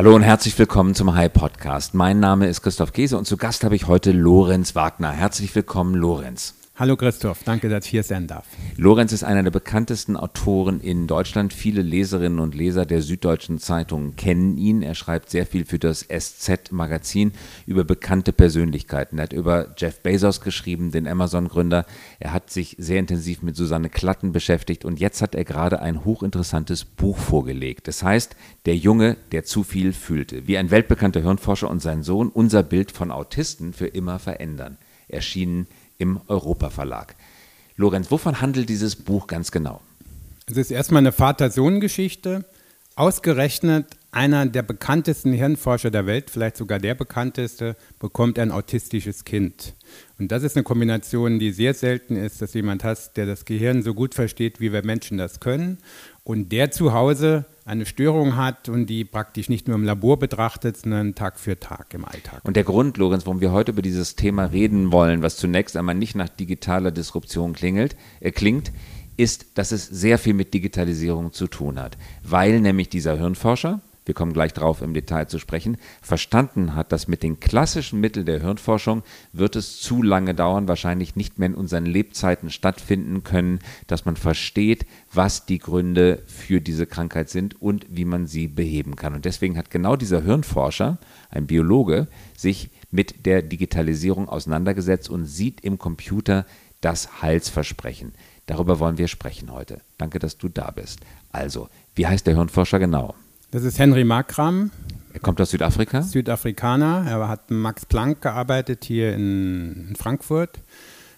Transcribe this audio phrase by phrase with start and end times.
[0.00, 1.92] Hallo und herzlich willkommen zum High Podcast.
[1.92, 5.12] Mein Name ist Christoph Käse und zu Gast habe ich heute Lorenz Wagner.
[5.12, 6.54] Herzlich willkommen, Lorenz.
[6.80, 8.46] Hallo Christoph, danke, dass ich hier sein darf.
[8.78, 11.52] Lorenz ist einer der bekanntesten Autoren in Deutschland.
[11.52, 14.80] Viele Leserinnen und Leser der Süddeutschen Zeitung kennen ihn.
[14.80, 17.32] Er schreibt sehr viel für das SZ-Magazin
[17.66, 19.18] über bekannte Persönlichkeiten.
[19.18, 21.84] Er hat über Jeff Bezos geschrieben, den Amazon-Gründer.
[22.18, 26.06] Er hat sich sehr intensiv mit Susanne Klatten beschäftigt und jetzt hat er gerade ein
[26.06, 27.88] hochinteressantes Buch vorgelegt.
[27.88, 30.46] Das heißt, Der Junge, der zu viel fühlte.
[30.46, 34.78] Wie ein weltbekannter Hirnforscher und sein Sohn unser Bild von Autisten für immer verändern.
[35.08, 35.66] Erschienen
[36.00, 37.14] im Europa Verlag.
[37.76, 39.80] Lorenz, wovon handelt dieses Buch ganz genau?
[40.46, 42.44] Es ist erstmal eine Vater-Sohn-Geschichte.
[42.96, 49.74] Ausgerechnet einer der bekanntesten Hirnforscher der Welt, vielleicht sogar der bekannteste, bekommt ein autistisches Kind.
[50.18, 53.82] Und das ist eine Kombination, die sehr selten ist, dass jemand hat, der das Gehirn
[53.82, 55.78] so gut versteht, wie wir Menschen das können.
[56.24, 60.76] Und der zu Hause eine Störung hat und die praktisch nicht nur im Labor betrachtet,
[60.76, 62.40] sondern Tag für Tag im Alltag.
[62.44, 65.94] Und der Grund, Lorenz, warum wir heute über dieses Thema reden wollen, was zunächst einmal
[65.94, 68.72] nicht nach digitaler Disruption klingelt, äh, klingt,
[69.16, 71.98] ist, dass es sehr viel mit Digitalisierung zu tun hat.
[72.22, 77.06] Weil nämlich dieser Hirnforscher, wir kommen gleich darauf im Detail zu sprechen, verstanden hat, dass
[77.06, 81.54] mit den klassischen Mitteln der Hirnforschung wird es zu lange dauern, wahrscheinlich nicht mehr in
[81.54, 87.86] unseren Lebzeiten stattfinden können, dass man versteht, was die Gründe für diese Krankheit sind und
[87.88, 89.14] wie man sie beheben kann.
[89.14, 90.98] Und deswegen hat genau dieser Hirnforscher,
[91.30, 96.46] ein Biologe, sich mit der Digitalisierung auseinandergesetzt und sieht im Computer
[96.80, 98.12] das Heilsversprechen.
[98.46, 99.82] Darüber wollen wir sprechen heute.
[99.98, 100.98] Danke, dass du da bist.
[101.30, 103.14] Also, wie heißt der Hirnforscher genau?
[103.52, 104.70] Das ist Henry Markram.
[105.12, 106.02] Er kommt aus Südafrika?
[106.02, 107.04] Südafrikaner.
[107.08, 110.60] Er hat Max Planck gearbeitet hier in Frankfurt,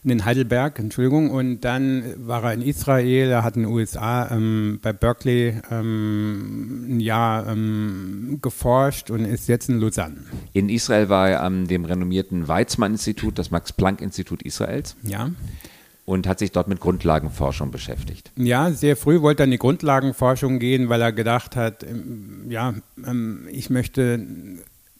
[0.02, 1.30] in Heidelberg, Entschuldigung.
[1.30, 6.96] Und dann war er in Israel, er hat in den USA ähm, bei Berkeley ähm,
[6.96, 10.16] ein Jahr ähm, geforscht und ist jetzt in Lausanne.
[10.54, 14.96] In Israel war er an dem renommierten Weizmann-Institut, das Max-Planck-Institut Israels.
[15.02, 15.28] Ja
[16.04, 18.32] und hat sich dort mit Grundlagenforschung beschäftigt.
[18.36, 22.74] Ja, sehr früh wollte er in die Grundlagenforschung gehen, weil er gedacht hat, ähm, ja,
[23.06, 24.26] ähm, ich möchte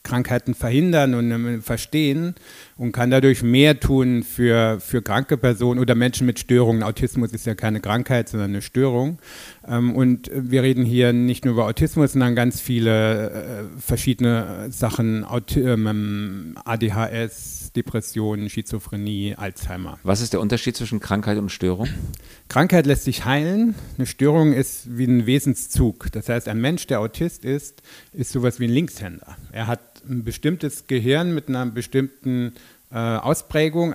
[0.05, 2.35] Krankheiten verhindern und ähm, verstehen
[2.83, 6.83] und kann dadurch mehr tun für, für kranke Personen oder Menschen mit Störungen.
[6.83, 9.21] Autismus ist ja keine Krankheit, sondern eine Störung.
[9.65, 15.25] und wir reden hier nicht nur über Autismus, sondern ganz viele äh, verschiedene Sachen,
[16.65, 20.01] ADHS, Depressionen, Schizophrenie, Alzheimer.
[20.03, 21.89] Was ist der Unterschied zwischen Krankheit und Störung?
[22.49, 23.77] Krankheit lässt sich heilen.
[23.97, 26.11] Eine Störung ist wie ein Wesenszug.
[26.13, 27.81] Das heißt, ein Mensch, der Autist ist,
[28.13, 29.37] ist sowas wie ein Linkshänder.
[29.53, 32.53] Er hat ein bestimmtes Gehirn mit einer bestimmten
[32.93, 33.95] äh, Ausprägung,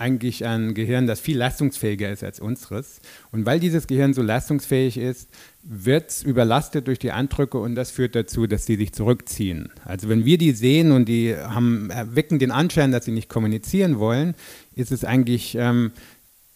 [0.00, 3.00] eigentlich ein Gehirn, das viel leistungsfähiger ist als unseres.
[3.32, 5.28] Und weil dieses Gehirn so leistungsfähig ist,
[5.62, 9.70] wird es überlastet durch die Eindrücke und das führt dazu, dass sie sich zurückziehen.
[9.84, 13.98] Also wenn wir die sehen und die haben, erwecken den Anschein, dass sie nicht kommunizieren
[13.98, 14.34] wollen,
[14.74, 15.92] ist es eigentlich ähm,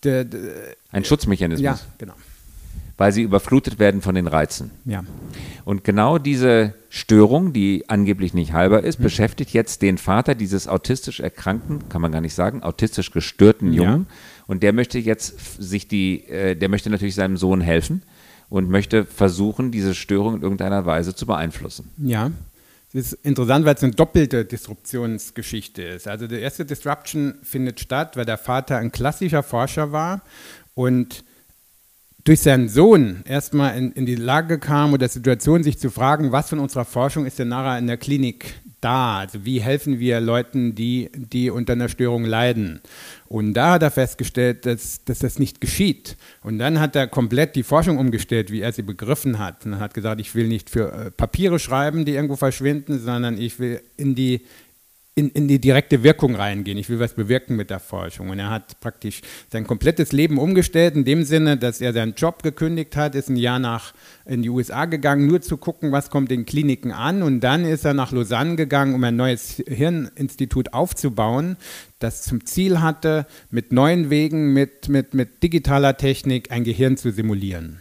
[0.03, 1.63] ein Schutzmechanismus.
[1.63, 2.15] Ja, genau
[2.97, 4.71] weil sie überflutet werden von den Reizen.
[4.85, 5.03] Ja.
[5.65, 9.05] Und genau diese Störung, die angeblich nicht heilbar ist, mhm.
[9.05, 14.07] beschäftigt jetzt den Vater dieses autistisch erkrankten, kann man gar nicht sagen, autistisch gestörten Jungen.
[14.09, 14.45] Ja.
[14.47, 18.03] Und der möchte jetzt sich die, äh, der möchte natürlich seinem Sohn helfen
[18.49, 21.91] und möchte versuchen, diese Störung in irgendeiner Weise zu beeinflussen.
[21.99, 22.31] Ja.
[22.93, 26.07] Das ist interessant, weil es eine doppelte Disruptionsgeschichte ist.
[26.07, 30.23] Also die erste Disruption findet statt, weil der Vater ein klassischer Forscher war
[30.75, 31.25] und
[32.25, 36.49] durch seinen Sohn erstmal in, in die Lage kam oder Situation, sich zu fragen, was
[36.49, 39.19] von unserer Forschung ist denn nachher in der Klinik da?
[39.19, 42.81] Also wie helfen wir Leuten, die, die unter einer Störung leiden?
[43.29, 46.17] Und da hat er festgestellt, dass, dass das nicht geschieht.
[46.43, 49.67] Und dann hat er komplett die Forschung umgestellt, wie er sie begriffen hat.
[49.67, 53.39] Und er hat gesagt, ich will nicht für äh, Papiere schreiben, die irgendwo verschwinden, sondern
[53.39, 54.43] ich will in die
[55.17, 56.77] in, in die direkte Wirkung reingehen.
[56.77, 58.31] Ich will was bewirken mit der Forschung.
[58.31, 59.21] Und er hat praktisch
[59.51, 63.37] sein komplettes Leben umgestellt, in dem Sinne, dass er seinen Job gekündigt hat, ist ein
[63.37, 63.95] Jahr nach
[64.27, 67.23] in die USA gegangen, nur zu gucken, was kommt in Kliniken an.
[67.23, 71.59] Und dann ist er nach Lausanne gegangen, um ein neues Hirninstitut aufzubauen,
[72.01, 77.13] das zum Ziel hatte, mit neuen Wegen, mit, mit, mit digitaler Technik ein Gehirn zu
[77.13, 77.81] simulieren.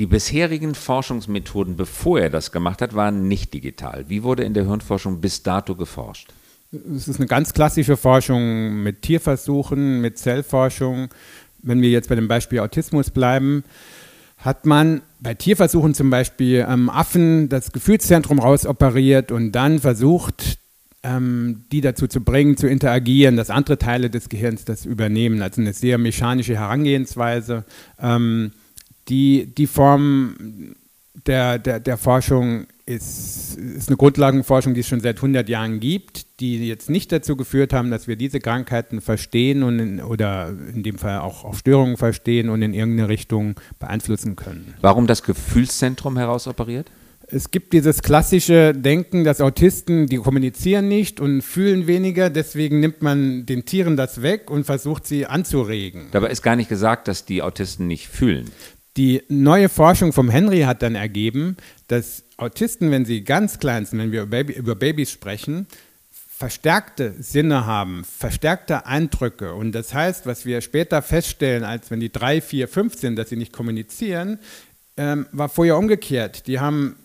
[0.00, 4.06] Die bisherigen Forschungsmethoden, bevor er das gemacht hat, waren nicht digital.
[4.08, 6.32] Wie wurde in der Hirnforschung bis dato geforscht?
[6.96, 11.08] Es ist eine ganz klassische Forschung mit Tierversuchen, mit Zellforschung.
[11.62, 13.64] Wenn wir jetzt bei dem Beispiel Autismus bleiben,
[14.38, 20.58] hat man bei Tierversuchen zum Beispiel ähm, Affen das Gefühlszentrum rausoperiert und dann versucht,
[21.02, 25.42] ähm, die dazu zu bringen, zu interagieren, dass andere Teile des Gehirns das übernehmen.
[25.42, 27.64] Also eine sehr mechanische Herangehensweise.
[28.00, 28.52] Ähm,
[29.08, 30.74] die, die Form
[31.26, 36.40] der, der, der Forschung ist, ist eine Grundlagenforschung, die es schon seit 100 Jahren gibt,
[36.40, 40.82] die jetzt nicht dazu geführt haben, dass wir diese Krankheiten verstehen und in, oder in
[40.82, 44.74] dem Fall auch, auch Störungen verstehen und in irgendeine Richtung beeinflussen können.
[44.80, 46.90] Warum das Gefühlszentrum herausoperiert?
[47.26, 53.00] Es gibt dieses klassische Denken, dass Autisten, die kommunizieren nicht und fühlen weniger, deswegen nimmt
[53.00, 56.08] man den Tieren das weg und versucht sie anzuregen.
[56.12, 58.50] Dabei ist gar nicht gesagt, dass die Autisten nicht fühlen.
[58.96, 61.56] Die neue Forschung vom Henry hat dann ergeben,
[61.88, 65.66] dass Autisten, wenn sie ganz klein sind, wenn wir über, Baby, über Babys sprechen,
[66.10, 69.54] verstärkte Sinne haben, verstärkte Eindrücke.
[69.54, 73.30] Und das heißt, was wir später feststellen, als wenn die drei, vier, fünf sind, dass
[73.30, 74.38] sie nicht kommunizieren,
[74.96, 76.46] ähm, war vorher umgekehrt.
[76.46, 76.96] Die haben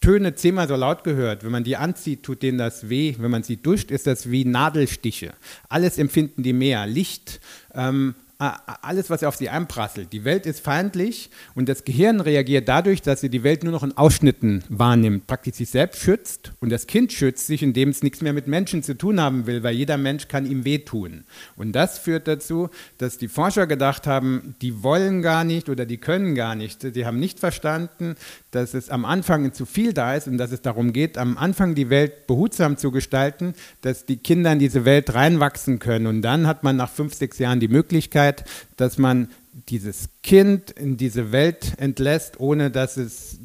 [0.00, 1.44] Töne zehnmal so laut gehört.
[1.44, 3.14] Wenn man die anzieht, tut denen das weh.
[3.18, 5.32] Wenn man sie duscht, ist das wie Nadelstiche.
[5.68, 6.86] Alles empfinden die mehr.
[6.86, 7.40] Licht,
[7.74, 10.12] ähm, alles, was auf sie einprasselt.
[10.12, 13.82] Die Welt ist feindlich und das Gehirn reagiert dadurch, dass sie die Welt nur noch
[13.82, 18.20] in Ausschnitten wahrnimmt, praktisch sich selbst schützt und das Kind schützt sich, indem es nichts
[18.20, 21.24] mehr mit Menschen zu tun haben will, weil jeder Mensch kann ihm wehtun.
[21.56, 25.98] Und das führt dazu, dass die Forscher gedacht haben, die wollen gar nicht oder die
[25.98, 26.82] können gar nicht.
[26.82, 28.16] Sie haben nicht verstanden,
[28.50, 31.74] dass es am Anfang zu viel da ist und dass es darum geht, am Anfang
[31.74, 36.06] die Welt behutsam zu gestalten, dass die Kinder in diese Welt reinwachsen können.
[36.06, 38.31] Und dann hat man nach fünf, sechs Jahren die Möglichkeit,
[38.76, 39.28] dass man
[39.68, 43.38] dieses Kind in diese Welt entlässt, ohne dass es,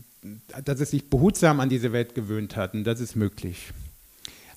[0.64, 2.74] dass es sich behutsam an diese Welt gewöhnt hat.
[2.74, 3.74] Und das ist möglich.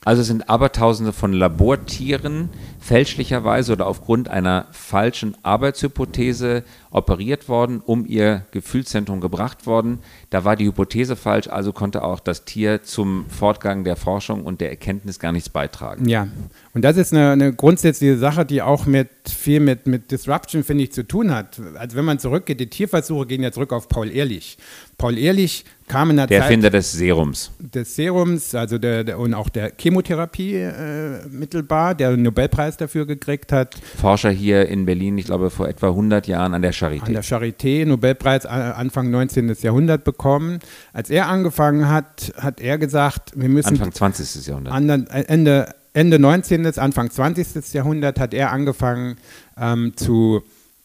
[0.02, 2.48] Also sind Abertausende von Labortieren
[2.80, 10.00] fälschlicherweise oder aufgrund einer falschen Arbeitshypothese operiert worden, um ihr Gefühlszentrum gebracht worden.
[10.30, 14.60] Da war die Hypothese falsch, also konnte auch das Tier zum Fortgang der Forschung und
[14.60, 16.08] der Erkenntnis gar nichts beitragen.
[16.08, 16.28] Ja,
[16.74, 20.84] und das ist eine, eine grundsätzliche Sache, die auch mit viel mit, mit Disruption, finde
[20.84, 21.60] ich, zu tun hat.
[21.76, 24.58] Also wenn man zurückgeht, die Tierversuche gehen ja zurück auf Paul Ehrlich.
[24.98, 27.50] Paul Ehrlich kam in der, der Zeit Erfinder des Serums.
[27.58, 33.06] Des Serums, also der, der und auch der Chemotherapie äh, mittelbar, der einen Nobelpreis dafür
[33.06, 33.76] gekriegt hat.
[33.96, 37.06] Forscher hier in Berlin, ich glaube vor etwa 100 Jahren an der Charité.
[37.06, 39.54] An der Charité, Nobelpreis Anfang 19.
[39.60, 40.60] Jahrhundert bekommen.
[40.92, 43.68] Als er angefangen hat, hat er gesagt, wir müssen.
[43.70, 44.46] Anfang 20.
[44.46, 44.74] Jahrhundert.
[44.74, 47.72] Ende, Ende 19., Anfang 20.
[47.72, 49.16] Jahrhundert hat er angefangen
[49.58, 50.42] ähm, zu,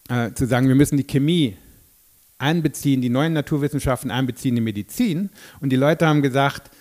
[0.10, 1.58] äh, zu sagen, wir müssen die Chemie
[2.38, 5.30] einbeziehen, die neuen Naturwissenschaften einbeziehen in Medizin.
[5.62, 6.75] Und die Leute haben gesagt, äh,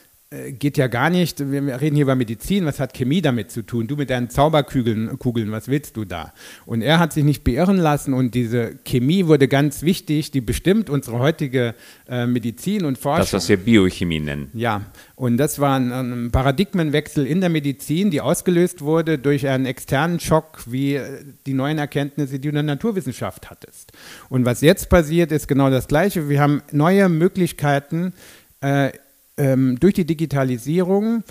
[0.52, 1.38] geht ja gar nicht.
[1.50, 2.66] Wir reden hier über Medizin.
[2.66, 3.86] Was hat Chemie damit zu tun?
[3.86, 6.32] Du mit deinen Zauberkugeln, Kugeln, was willst du da?
[6.66, 10.31] Und er hat sich nicht beirren lassen und diese Chemie wurde ganz wichtig.
[10.31, 11.75] Die bestimmt unsere heutige
[12.08, 13.22] äh, Medizin und Forschung.
[13.22, 14.50] Das, was wir Biochemie nennen.
[14.54, 14.82] Ja,
[15.16, 20.20] und das war ein, ein, Paradigmenwechsel in der Medizin, die ausgelöst wurde durch einen externen
[20.20, 23.92] Schock, wie äh, die neuen Erkenntnisse, die du in der Naturwissenschaft hattest.
[24.28, 26.28] Und was jetzt passiert, ist genau das Gleiche.
[26.28, 28.12] Wir haben neue Möglichkeiten,
[28.60, 28.90] äh,
[29.36, 31.25] ähm, durch die Digitalisierung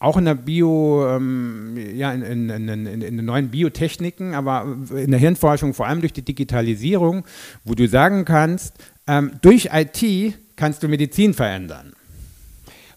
[0.00, 5.10] auch in der Bio, ähm, ja, in, in, in, in, den neuen Biotechniken, aber in
[5.10, 7.24] der Hirnforschung vor allem durch die Digitalisierung,
[7.64, 8.76] wo du sagen kannst,
[9.06, 11.92] ähm, durch IT kannst du Medizin verändern.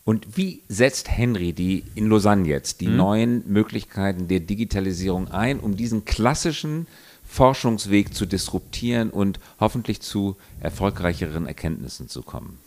[0.05, 2.95] Und wie setzt Henry die in Lausanne jetzt die mhm.
[2.95, 6.87] neuen Möglichkeiten der Digitalisierung ein, um diesen klassischen
[7.25, 12.59] Forschungsweg zu disruptieren und hoffentlich zu erfolgreicheren Erkenntnissen zu kommen?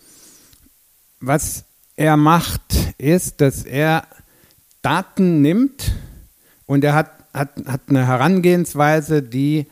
[1.20, 1.64] Was
[1.96, 4.06] er macht, ist, dass er
[4.82, 5.92] Daten nimmt
[6.66, 9.66] und er hat, hat, hat eine Herangehensweise, die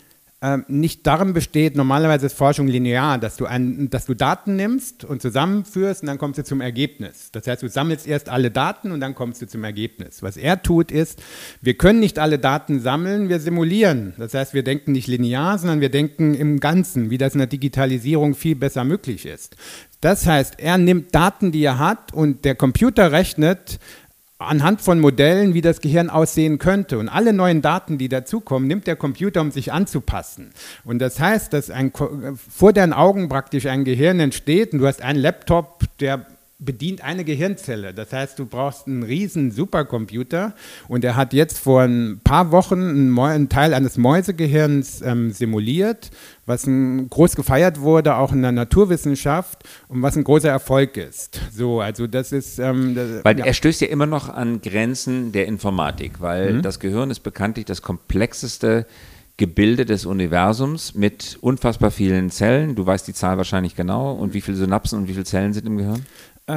[0.44, 5.02] ähm, nicht darin besteht, normalerweise ist Forschung linear, dass du, ein, dass du Daten nimmst
[5.02, 7.30] und zusammenführst und dann kommst du zum Ergebnis.
[7.32, 10.22] Das heißt, du sammelst erst alle Daten und dann kommst du zum Ergebnis.
[10.22, 11.22] Was er tut, ist,
[11.62, 14.12] wir können nicht alle Daten sammeln, wir simulieren.
[14.18, 17.46] Das heißt, wir denken nicht linear, sondern wir denken im Ganzen, wie das in der
[17.46, 19.56] Digitalisierung viel besser möglich ist.
[20.04, 23.78] Das heißt, er nimmt Daten, die er hat, und der Computer rechnet
[24.36, 26.98] anhand von Modellen, wie das Gehirn aussehen könnte.
[26.98, 30.50] Und alle neuen Daten, die dazukommen, nimmt der Computer, um sich anzupassen.
[30.84, 31.90] Und das heißt, dass ein,
[32.36, 36.26] vor deinen Augen praktisch ein Gehirn entsteht und du hast einen Laptop, der
[36.64, 37.94] bedient eine Gehirnzelle.
[37.94, 40.54] Das heißt, du brauchst einen riesen Supercomputer
[40.88, 46.10] und er hat jetzt vor ein paar Wochen einen, einen Teil eines Mäusegehirns ähm, simuliert,
[46.46, 51.40] was ein, groß gefeiert wurde, auch in der Naturwissenschaft und was ein großer Erfolg ist.
[51.52, 52.58] So, also das ist...
[52.58, 53.44] Ähm, das, weil ja.
[53.44, 56.62] er stößt ja immer noch an Grenzen der Informatik, weil mhm.
[56.62, 58.86] das Gehirn ist bekanntlich das komplexeste
[59.36, 62.76] Gebilde des Universums mit unfassbar vielen Zellen.
[62.76, 64.12] Du weißt die Zahl wahrscheinlich genau.
[64.12, 66.06] Und wie viele Synapsen und wie viele Zellen sind im Gehirn?
[66.46, 66.52] Äh,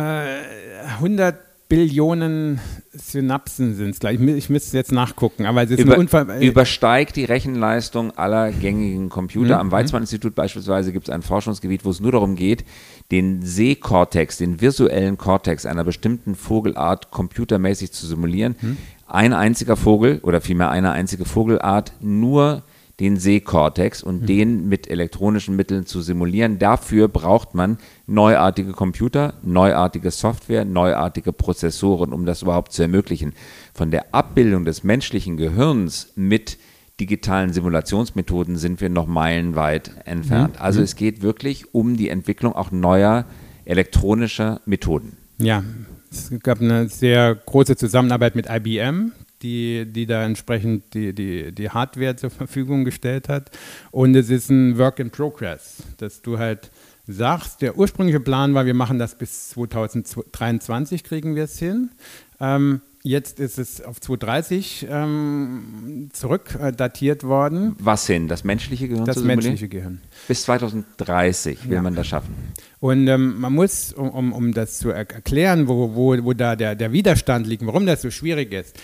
[0.97, 1.35] 100
[1.69, 2.61] Billionen
[2.93, 4.19] Synapsen sind es gleich.
[4.21, 6.41] Ich müsste jetzt nachgucken, aber es ist Über, Unfall.
[6.41, 9.55] Übersteigt die Rechenleistung aller gängigen Computer.
[9.55, 9.61] Mhm.
[9.61, 12.63] Am Weizmann-Institut beispielsweise gibt es ein Forschungsgebiet, wo es nur darum geht,
[13.11, 18.55] den Sehkortex, den visuellen Kortex einer bestimmten Vogelart computermäßig zu simulieren.
[18.61, 18.77] Mhm.
[19.05, 22.63] Ein einziger Vogel oder vielmehr eine einzige Vogelart nur
[22.99, 24.25] den Sehkortex und mhm.
[24.25, 26.57] den mit elektronischen Mitteln zu simulieren.
[26.57, 27.77] Dafür braucht man
[28.07, 33.33] neuartige Computer, neuartige Software, neuartige Prozessoren, um das überhaupt zu ermöglichen.
[33.73, 36.57] Von der Abbildung des menschlichen Gehirns mit
[36.99, 40.55] digitalen Simulationsmethoden sind wir noch meilenweit entfernt.
[40.55, 40.61] Mhm.
[40.61, 40.85] Also mhm.
[40.85, 43.25] es geht wirklich um die Entwicklung auch neuer
[43.65, 45.17] elektronischer Methoden.
[45.37, 45.63] Ja,
[46.09, 49.11] es gab eine sehr große Zusammenarbeit mit IBM,
[49.41, 53.51] die, die da entsprechend die, die, die Hardware zur Verfügung gestellt hat.
[53.91, 56.71] Und es ist ein Work in Progress, dass du halt
[57.07, 61.91] sagst, der ursprüngliche Plan war, wir machen das bis 2023, kriegen wir es hin.
[62.39, 67.75] Ähm, jetzt ist es auf 2030 ähm, zurückdatiert äh, worden.
[67.79, 68.27] Was hin?
[68.27, 69.05] Das menschliche Gehirn?
[69.05, 70.01] Das menschliche Gehirn.
[70.27, 71.81] Bis 2030 will ja.
[71.81, 72.35] man das schaffen.
[72.79, 76.75] Und ähm, man muss, um, um das zu er erklären, wo, wo, wo da der,
[76.75, 78.77] der Widerstand liegt, warum das so schwierig ist,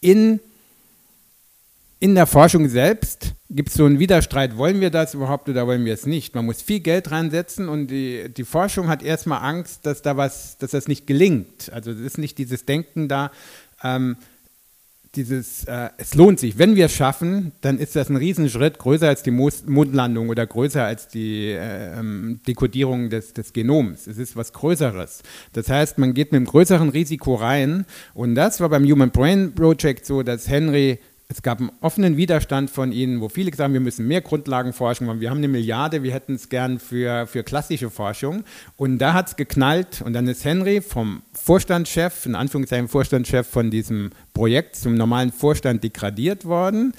[0.00, 0.40] in,
[2.00, 5.84] in der Forschung selbst gibt es so einen Widerstreit, wollen wir das überhaupt oder wollen
[5.84, 6.34] wir es nicht?
[6.34, 10.58] Man muss viel Geld reinsetzen und die, die Forschung hat erstmal Angst, dass da was,
[10.58, 11.72] dass das nicht gelingt.
[11.72, 13.32] Also es ist nicht dieses Denken da,
[13.82, 14.16] ähm,
[15.18, 16.58] dieses, äh, es lohnt sich.
[16.58, 20.84] Wenn wir es schaffen, dann ist das ein Riesenschritt, größer als die Mondlandung oder größer
[20.84, 24.06] als die äh, ähm, Dekodierung des, des Genoms.
[24.06, 25.22] Es ist was Größeres.
[25.52, 27.84] Das heißt, man geht mit einem größeren Risiko rein.
[28.14, 32.70] Und das war beim Human Brain Project so, dass Henry es gab einen offenen Widerstand
[32.70, 35.20] von ihnen, wo viele gesagt haben, wir müssen mehr Grundlagenforschung machen.
[35.20, 38.44] Wir haben eine Milliarde, wir hätten es gern für, für klassische Forschung.
[38.76, 40.00] Und da hat es geknallt.
[40.00, 45.84] Und dann ist Henry vom Vorstandschef, in Anführungszeichen Vorstandschef von diesem Projekt zum normalen Vorstand
[45.84, 46.94] degradiert worden,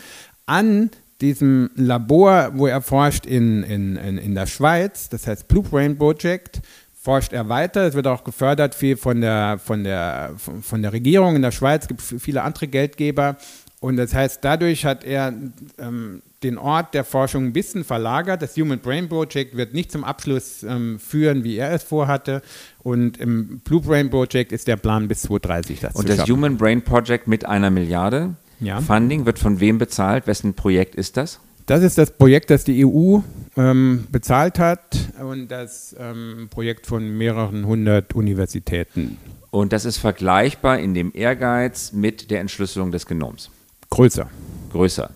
[0.45, 5.63] an diesem Labor, wo er forscht in, in, in, in der Schweiz, das heißt Blue
[5.63, 6.62] Brain Project,
[6.93, 7.88] forscht er weiter.
[7.88, 11.83] Es wird auch gefördert viel von der, von der, von der Regierung in der Schweiz,
[11.83, 13.38] es gibt viele andere Geldgeber.
[13.79, 15.33] Und das heißt, dadurch hat er
[15.77, 18.41] ähm, den Ort der Forschung ein bisschen verlagert.
[18.41, 22.41] Das Human Brain Project wird nicht zum Abschluss ähm, führen, wie er es vorhatte.
[22.83, 26.33] Und im Blue Brain Project ist der Plan bis 2030 das Und das schaffen.
[26.33, 28.81] Human Brain Project mit einer Milliarde ja.
[28.81, 30.27] Funding wird von wem bezahlt?
[30.27, 31.39] Wessen Projekt ist das?
[31.65, 33.19] Das ist das Projekt, das die EU
[33.55, 39.17] ähm, bezahlt hat und das ähm, Projekt von mehreren hundert Universitäten.
[39.51, 43.51] Und das ist vergleichbar in dem Ehrgeiz mit der Entschlüsselung des Genoms.
[43.89, 44.29] Größer.
[44.72, 45.12] Größer.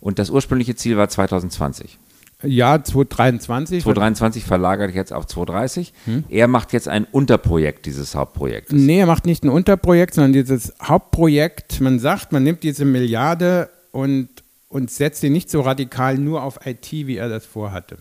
[0.00, 1.98] Und das ursprüngliche Ziel war 2020.
[2.42, 3.82] Ja, 2023.
[3.82, 5.92] 2023 verlagert jetzt auf 2030.
[6.04, 6.24] Hm?
[6.28, 8.78] Er macht jetzt ein Unterprojekt dieses Hauptprojektes.
[8.78, 11.80] Nee, er macht nicht ein Unterprojekt, sondern dieses Hauptprojekt.
[11.80, 14.28] Man sagt, man nimmt diese Milliarde und,
[14.68, 17.96] und setzt sie nicht so radikal nur auf IT, wie er das vorhatte.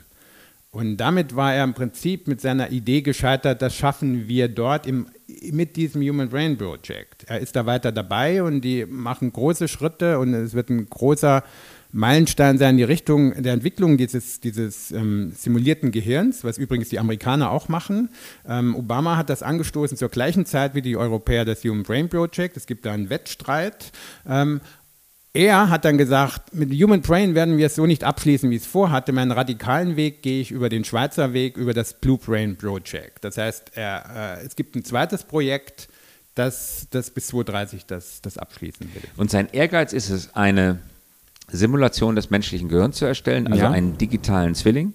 [0.71, 5.07] Und damit war er im Prinzip mit seiner Idee gescheitert, das schaffen wir dort im,
[5.51, 7.25] mit diesem Human Brain Project.
[7.27, 11.43] Er ist da weiter dabei und die machen große Schritte und es wird ein großer
[11.91, 16.99] Meilenstein sein in die Richtung der Entwicklung dieses, dieses ähm, simulierten Gehirns, was übrigens die
[16.99, 18.09] Amerikaner auch machen.
[18.45, 22.57] Ähm, Obama hat das angestoßen zur gleichen Zeit wie die Europäer das Human Brain Project.
[22.57, 23.93] Es gibt da einen Wettstreit.
[24.27, 24.59] Ähm,
[25.35, 28.65] er hat dann gesagt, mit Human Brain werden wir es so nicht abschließen, wie es
[28.65, 29.11] vorhatte.
[29.11, 33.23] Meinen radikalen Weg gehe ich über den Schweizer Weg, über das Blue Brain Project.
[33.23, 35.89] Das heißt, er, äh, es gibt ein zweites Projekt,
[36.35, 39.03] das, das bis 2030 das, das abschließen will.
[39.17, 40.79] Und sein Ehrgeiz ist es, eine
[41.49, 43.71] Simulation des menschlichen Gehirns zu erstellen, also ja.
[43.71, 44.93] einen digitalen Zwilling.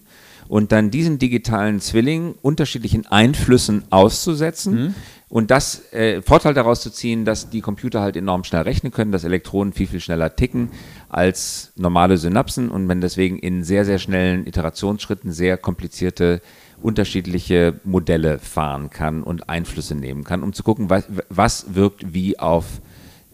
[0.51, 4.75] Und dann diesen digitalen Zwilling unterschiedlichen Einflüssen auszusetzen.
[4.75, 4.95] Mhm
[5.31, 9.13] und das äh, Vorteil daraus zu ziehen, dass die Computer halt enorm schnell rechnen können,
[9.13, 10.71] dass Elektronen viel, viel schneller ticken
[11.09, 16.43] als normale Synapsen und man deswegen in sehr, sehr schnellen Iterationsschritten sehr komplizierte
[16.83, 22.41] unterschiedliche Modelle fahren kann und Einflüsse nehmen kann, um zu gucken, was, was wirkt wie
[22.41, 22.81] auf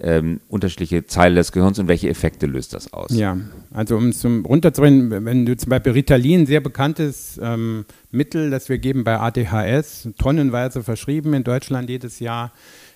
[0.01, 3.11] ähm, unterschiedliche Teile des Gehirns und welche Effekte löst das aus?
[3.11, 3.37] Ja,
[3.73, 8.79] also um es runterzubringen, wenn du zum Beispiel Ritalin, sehr bekanntes ähm, Mittel, das wir
[8.79, 12.53] geben bei ADHS, tonnenweise verschrieben in Deutschland jedes Jahr.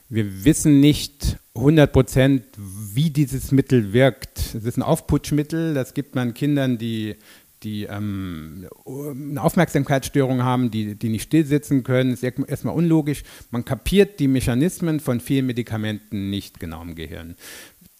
[0.09, 4.38] Wir wissen nicht 100 Prozent, wie dieses Mittel wirkt.
[4.54, 7.16] Es ist ein Aufputschmittel, das gibt man Kindern, die
[7.62, 13.22] die ähm, eine Aufmerksamkeitsstörung haben, die, die nicht stillsitzen können, ist erstmal unlogisch.
[13.50, 17.36] Man kapiert die Mechanismen von vielen Medikamenten nicht genau im Gehirn.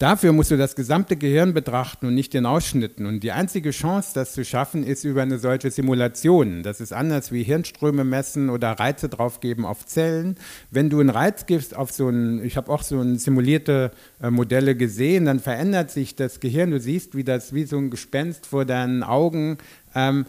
[0.01, 3.05] Dafür musst du das gesamte Gehirn betrachten und nicht den Ausschnitten.
[3.05, 6.63] Und die einzige Chance, das zu schaffen, ist über eine solche Simulation.
[6.63, 10.37] Das ist anders wie Hirnströme messen oder Reize draufgeben auf Zellen.
[10.71, 13.91] Wenn du einen Reiz gibst auf so ein, ich habe auch so ein simulierte
[14.23, 16.71] äh, Modelle gesehen, dann verändert sich das Gehirn.
[16.71, 19.59] Du siehst, wie das wie so ein Gespenst vor deinen Augen
[19.93, 20.25] ähm,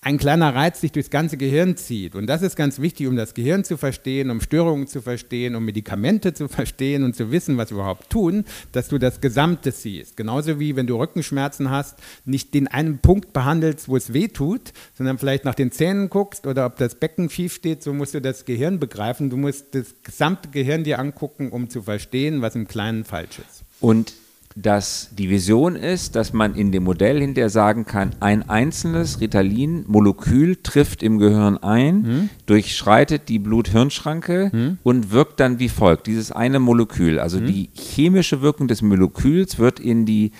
[0.00, 2.14] ein kleiner Reiz sich durchs ganze Gehirn zieht.
[2.14, 5.64] Und das ist ganz wichtig, um das Gehirn zu verstehen, um Störungen zu verstehen, um
[5.64, 10.16] Medikamente zu verstehen und zu wissen, was wir überhaupt tun, dass du das Gesamte siehst.
[10.16, 14.72] Genauso wie wenn du Rückenschmerzen hast, nicht den einen Punkt behandelst, wo es weh tut,
[14.94, 18.20] sondern vielleicht nach den Zähnen guckst oder ob das Becken schief steht, so musst du
[18.20, 19.30] das Gehirn begreifen.
[19.30, 23.64] Du musst das gesamte Gehirn dir angucken, um zu verstehen, was im Kleinen falsch ist.
[23.80, 24.12] Und
[24.56, 30.56] dass die Vision ist, dass man in dem Modell hinterher sagen kann, ein einzelnes Ritalin-Molekül
[30.62, 32.30] trifft im Gehirn ein, hm.
[32.46, 34.78] durchschreitet die Blut-Hirn-Schranke hm.
[34.82, 36.06] und wirkt dann wie folgt.
[36.06, 37.46] Dieses eine Molekül, also hm.
[37.46, 40.32] die chemische Wirkung des Moleküls wird in die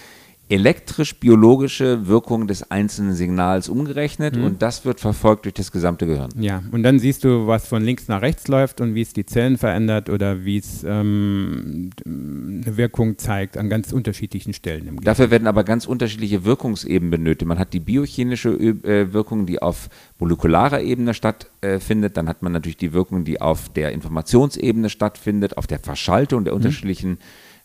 [0.49, 4.45] elektrisch-biologische Wirkung des einzelnen Signals umgerechnet mhm.
[4.45, 6.31] und das wird verfolgt durch das gesamte Gehirn.
[6.39, 9.27] Ja, und dann siehst du, was von links nach rechts läuft und wie es die
[9.27, 15.05] Zellen verändert oder wie es ähm, eine Wirkung zeigt an ganz unterschiedlichen Stellen im Gehirn.
[15.05, 17.47] Dafür werden aber ganz unterschiedliche Wirkungsebenen benötigt.
[17.47, 22.79] Man hat die biochemische äh, Wirkung, die auf molekularer Ebene stattfindet, dann hat man natürlich
[22.79, 26.59] die Wirkung, die auf der Informationsebene stattfindet, auf der Verschaltung der mhm.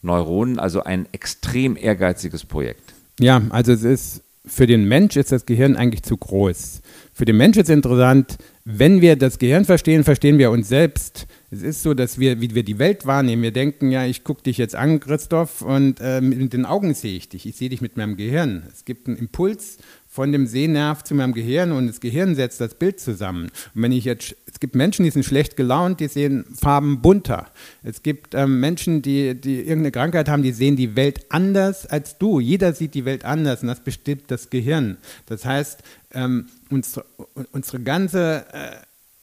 [0.03, 2.93] Neuronen, also ein extrem ehrgeiziges Projekt.
[3.19, 6.81] Ja, also es ist für den Mensch ist das Gehirn eigentlich zu groß.
[7.13, 11.27] Für den Mensch ist interessant, wenn wir das Gehirn verstehen, verstehen wir uns selbst.
[11.49, 14.43] Es ist so, dass wir, wie wir die Welt wahrnehmen, wir denken, ja, ich gucke
[14.43, 17.45] dich jetzt an, Christoph, und äh, mit den Augen sehe ich dich.
[17.45, 18.63] Ich sehe dich mit meinem Gehirn.
[18.71, 19.77] Es gibt einen Impuls
[20.13, 23.45] von dem Sehnerv zu meinem Gehirn und das Gehirn setzt das Bild zusammen.
[23.73, 27.47] Und wenn ich jetzt, es gibt Menschen, die sind schlecht gelaunt, die sehen Farben bunter.
[27.81, 32.19] Es gibt ähm, Menschen, die, die irgendeine Krankheit haben, die sehen die Welt anders als
[32.19, 32.39] du.
[32.39, 34.97] Jeder sieht die Welt anders und das bestimmt das Gehirn.
[35.25, 35.81] Das heißt,
[36.13, 37.05] ähm, unsere,
[37.51, 38.69] unsere ganze äh,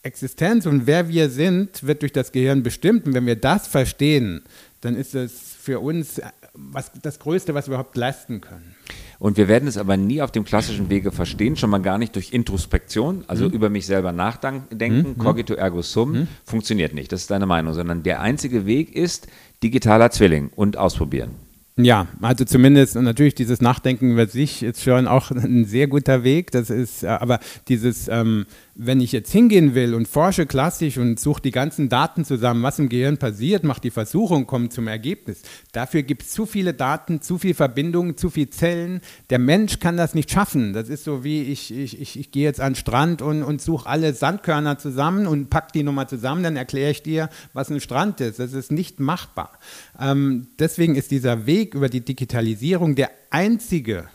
[0.02, 3.06] Existenz und wer wir sind, wird durch das Gehirn bestimmt.
[3.06, 4.42] Und wenn wir das verstehen,
[4.80, 8.74] dann ist es für uns äh, was, das Größte, was wir überhaupt leisten können.
[9.20, 12.16] Und wir werden es aber nie auf dem klassischen Wege verstehen, schon mal gar nicht
[12.16, 13.52] durch Introspektion, also mhm.
[13.52, 15.18] über mich selber nachdenken, mhm.
[15.18, 16.28] cogito ergo sum, mhm.
[16.46, 17.12] funktioniert nicht.
[17.12, 19.28] Das ist deine Meinung, sondern der einzige Weg ist
[19.62, 21.32] digitaler Zwilling und ausprobieren.
[21.84, 26.24] Ja, also zumindest und natürlich dieses Nachdenken über sich ist schon auch ein sehr guter
[26.24, 26.50] Weg.
[26.50, 28.46] Das ist, äh, aber dieses ähm,
[28.82, 32.78] wenn ich jetzt hingehen will und forsche klassisch und suche die ganzen Daten zusammen, was
[32.78, 35.42] im Gehirn passiert, mache die Versuchung, komme zum Ergebnis.
[35.72, 39.02] Dafür gibt es zu viele Daten, zu viele Verbindungen, zu viele Zellen.
[39.28, 40.72] Der Mensch kann das nicht schaffen.
[40.72, 43.60] Das ist so wie ich, ich, ich, ich gehe jetzt an den Strand und, und
[43.60, 47.80] suche alle Sandkörner zusammen und pack die nochmal zusammen, dann erkläre ich dir, was ein
[47.80, 48.38] Strand ist.
[48.38, 49.58] Das ist nicht machbar.
[50.00, 54.08] Ähm, deswegen ist dieser Weg über die Digitalisierung der einzige,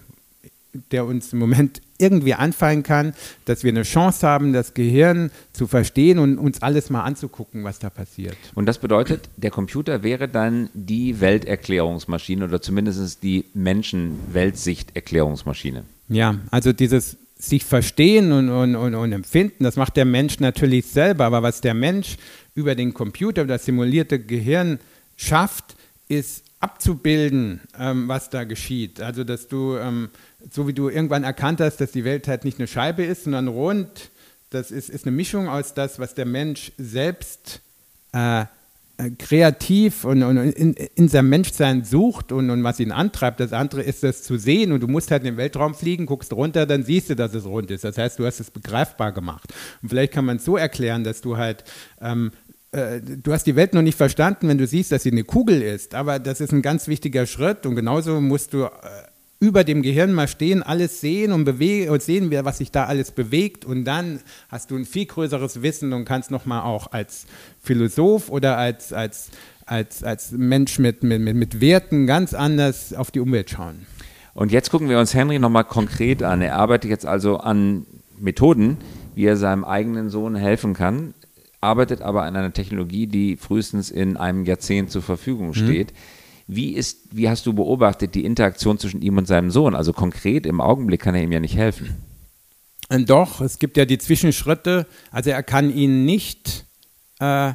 [0.91, 3.13] der uns im Moment irgendwie anfallen kann,
[3.45, 7.79] dass wir eine Chance haben, das Gehirn zu verstehen und uns alles mal anzugucken, was
[7.79, 8.35] da passiert.
[8.53, 15.85] Und das bedeutet, der Computer wäre dann die Welterklärungsmaschine oder zumindest die Menschen-Weltsicht-Erklärungsmaschine.
[16.09, 20.87] Ja, also dieses sich verstehen und, und, und, und, empfinden, das macht der Mensch natürlich
[20.87, 22.17] selber, aber was der Mensch
[22.55, 24.79] über den Computer, über das simulierte Gehirn
[25.17, 25.75] schafft,
[26.07, 28.99] ist abzubilden, ähm, was da geschieht.
[28.99, 30.09] Also, dass du, ähm,
[30.49, 33.47] so wie du irgendwann erkannt hast, dass die Welt halt nicht eine Scheibe ist, sondern
[33.47, 34.09] rund,
[34.49, 37.61] das ist, ist eine Mischung aus das, was der Mensch selbst
[38.13, 38.45] äh,
[38.97, 43.41] äh, kreativ und, und in, in, seinem Menschsein sucht und, und, was ihn antreibt.
[43.41, 46.31] Das andere ist das zu sehen und du musst halt in den Weltraum fliegen, guckst
[46.33, 47.83] runter, dann siehst du, dass es rund ist.
[47.83, 49.53] Das heißt, du hast es begreifbar gemacht.
[49.81, 51.65] Und vielleicht kann man es so erklären, dass du halt
[52.01, 52.31] ähm,
[52.71, 55.61] äh, du hast die Welt noch nicht verstanden, wenn du siehst, dass sie eine Kugel
[55.61, 55.95] ist.
[55.95, 58.69] Aber das ist ein ganz wichtiger Schritt und genauso musst du äh,
[59.39, 63.11] über dem Gehirn mal stehen, alles sehen und, bewegen, und sehen, was sich da alles
[63.11, 63.65] bewegt.
[63.65, 67.25] Und dann hast du ein viel größeres Wissen und kannst nochmal auch als
[67.61, 69.29] Philosoph oder als, als,
[69.65, 73.85] als, als Mensch mit, mit, mit Werten ganz anders auf die Umwelt schauen.
[74.33, 76.41] Und jetzt gucken wir uns Henry nochmal konkret an.
[76.41, 77.85] Er arbeitet jetzt also an
[78.19, 78.77] Methoden,
[79.15, 81.13] wie er seinem eigenen Sohn helfen kann
[81.61, 85.53] arbeitet aber an einer Technologie, die frühestens in einem Jahrzehnt zur Verfügung mhm.
[85.53, 85.91] steht.
[85.91, 85.97] Mhm.
[86.47, 89.73] Wie, ist, wie hast du beobachtet die Interaktion zwischen ihm und seinem Sohn?
[89.73, 91.95] Also konkret im Augenblick kann er ihm ja nicht helfen.
[92.89, 94.85] Doch, es gibt ja die Zwischenschritte.
[95.11, 96.65] Also er kann ihn nicht
[97.19, 97.53] äh,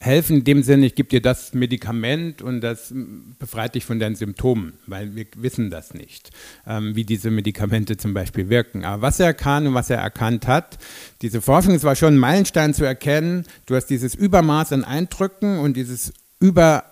[0.00, 2.92] helfen in dem Sinne, ich gebe dir das Medikament und das
[3.38, 6.30] befreit dich von deinen Symptomen, weil wir wissen das nicht,
[6.66, 8.84] ähm, wie diese Medikamente zum Beispiel wirken.
[8.84, 10.78] Aber was er kann und was er erkannt hat,
[11.20, 15.58] diese Forschung, es war schon ein Meilenstein zu erkennen, du hast dieses Übermaß an Eindrücken
[15.58, 16.84] und dieses Über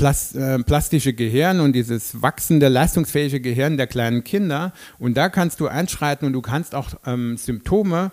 [0.00, 4.72] äh, plastische Gehirn und dieses wachsende, leistungsfähige Gehirn der kleinen Kinder.
[4.98, 8.10] Und da kannst du einschreiten und du kannst auch ähm, Symptome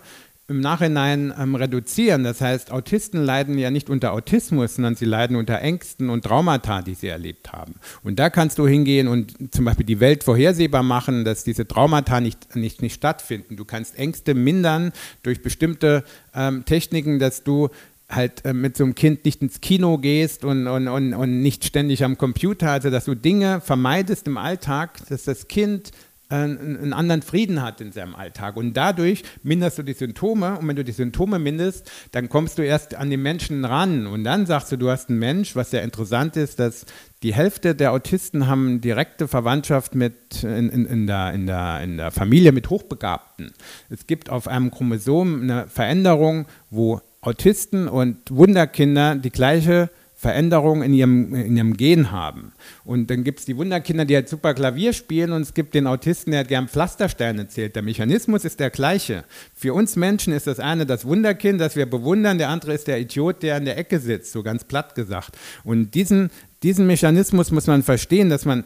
[0.48, 2.24] im Nachhinein ähm, reduzieren.
[2.24, 6.80] Das heißt, Autisten leiden ja nicht unter Autismus, sondern sie leiden unter Ängsten und Traumata,
[6.80, 7.74] die sie erlebt haben.
[8.02, 12.22] Und da kannst du hingehen und zum Beispiel die Welt vorhersehbar machen, dass diese Traumata
[12.22, 13.56] nicht, nicht, nicht stattfinden.
[13.56, 16.02] Du kannst Ängste mindern durch bestimmte
[16.34, 17.68] ähm, Techniken, dass du
[18.08, 21.66] halt äh, mit so einem Kind nicht ins Kino gehst und, und, und, und nicht
[21.66, 25.90] ständig am Computer, also dass du Dinge vermeidest im Alltag, dass das Kind
[26.30, 28.56] einen anderen Frieden hat in seinem Alltag.
[28.56, 30.58] Und dadurch minderst du die Symptome.
[30.58, 34.06] Und wenn du die Symptome mindest, dann kommst du erst an den Menschen ran.
[34.06, 36.84] Und dann sagst du, du hast einen Mensch, was sehr interessant ist, dass
[37.22, 41.96] die Hälfte der Autisten haben direkte Verwandtschaft mit in, in, in, der, in, der, in
[41.96, 43.52] der Familie mit Hochbegabten.
[43.88, 50.92] Es gibt auf einem Chromosom eine Veränderung, wo Autisten und Wunderkinder die gleiche Veränderung in
[50.92, 52.50] ihrem, in ihrem Gen haben.
[52.84, 55.86] Und dann gibt es die Wunderkinder, die halt super Klavier spielen und es gibt den
[55.86, 57.76] Autisten, der gern Pflastersteine zählt.
[57.76, 59.22] Der Mechanismus ist der gleiche.
[59.54, 62.98] Für uns Menschen ist das eine das Wunderkind, das wir bewundern, der andere ist der
[62.98, 65.38] Idiot, der in der Ecke sitzt, so ganz platt gesagt.
[65.62, 66.30] Und diesen,
[66.64, 68.64] diesen Mechanismus muss man verstehen, dass man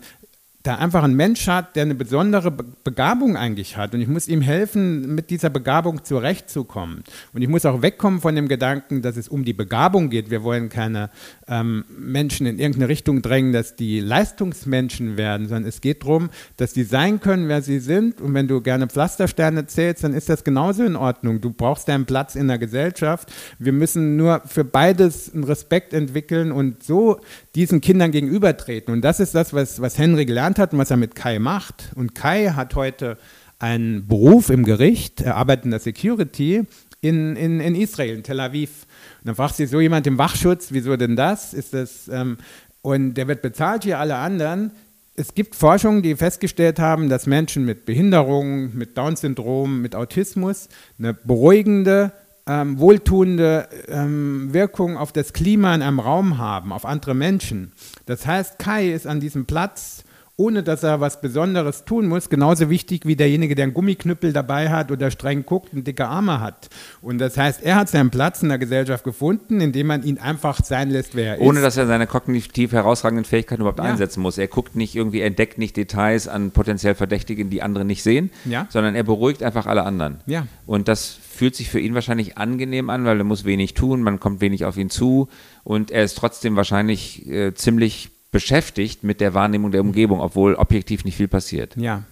[0.62, 3.94] da einfach ein Mensch hat, der eine besondere Begabung eigentlich hat.
[3.94, 7.02] Und ich muss ihm helfen, mit dieser Begabung zurechtzukommen.
[7.32, 10.30] Und ich muss auch wegkommen von dem Gedanken, dass es um die Begabung geht.
[10.30, 11.10] Wir wollen keine
[11.48, 16.72] ähm, Menschen in irgendeine Richtung drängen, dass die Leistungsmenschen werden, sondern es geht darum, dass
[16.72, 18.20] die sein können, wer sie sind.
[18.20, 21.40] Und wenn du gerne Pflastersterne zählst, dann ist das genauso in Ordnung.
[21.40, 23.32] Du brauchst deinen Platz in der Gesellschaft.
[23.58, 27.20] Wir müssen nur für beides einen Respekt entwickeln und so
[27.54, 28.92] diesen Kindern gegenübertreten.
[28.92, 31.90] Und das ist das, was, was Henry gelernt hat und was er mit Kai macht.
[31.94, 33.18] Und Kai hat heute
[33.58, 36.64] einen Beruf im Gericht, er arbeitet in der Security
[37.00, 38.86] in, in, in Israel, in Tel Aviv.
[39.20, 41.52] Und dann fragt sich so jemand im Wachschutz, wieso denn das?
[41.52, 42.38] Ist das ähm,
[42.82, 44.72] und der wird bezahlt wie alle anderen.
[45.14, 51.14] Es gibt Forschungen, die festgestellt haben, dass Menschen mit Behinderungen, mit Down-Syndrom, mit Autismus eine
[51.14, 52.12] beruhigende
[52.46, 57.72] ähm, wohltuende ähm, Wirkung auf das Klima in einem Raum haben, auf andere Menschen.
[58.06, 60.04] Das heißt, Kai ist an diesem Platz
[60.42, 64.70] ohne dass er was Besonderes tun muss, genauso wichtig wie derjenige, der einen Gummiknüppel dabei
[64.70, 66.68] hat oder streng guckt und dicke Arme hat.
[67.00, 70.64] Und das heißt, er hat seinen Platz in der Gesellschaft gefunden, indem man ihn einfach
[70.64, 71.48] sein lässt, wer er Ohne, ist.
[71.48, 73.84] Ohne dass er seine kognitiv herausragenden Fähigkeiten überhaupt ja.
[73.84, 74.36] einsetzen muss.
[74.36, 78.66] Er guckt nicht irgendwie, entdeckt nicht Details an potenziell Verdächtigen, die andere nicht sehen, ja.
[78.68, 80.22] sondern er beruhigt einfach alle anderen.
[80.26, 80.48] Ja.
[80.66, 84.18] Und das fühlt sich für ihn wahrscheinlich angenehm an, weil er muss wenig tun, man
[84.18, 85.28] kommt wenig auf ihn zu
[85.62, 91.04] und er ist trotzdem wahrscheinlich äh, ziemlich beschäftigt mit der Wahrnehmung der Umgebung, obwohl objektiv
[91.04, 91.76] nicht viel passiert.
[91.76, 92.02] Ja.